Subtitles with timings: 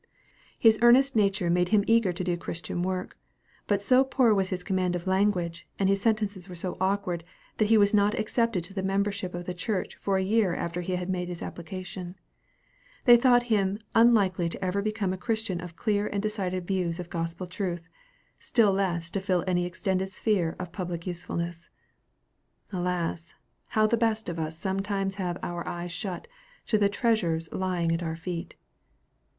[0.57, 3.15] His earnest nature made him eager to do Christian work;
[3.67, 7.23] but so poor was his command of language, and his sentences were so awkward,
[7.57, 10.81] that he was not accepted to the membership of the church for a year after
[10.81, 12.15] he had made his application.
[13.05, 16.99] They thought him very "unlikely ever to become a Christian of clear and decided views
[16.99, 17.87] of gospel truth;
[18.39, 21.69] still less to fill any extended sphere of public usefulness."
[22.73, 23.35] Alas!
[23.67, 26.27] how the best of us sometimes have our eyes shut
[26.65, 28.55] to the treasures lying at our feet.